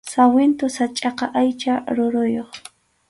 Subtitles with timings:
[0.11, 2.51] Sawintu sachʼaqa aycha ruruyuq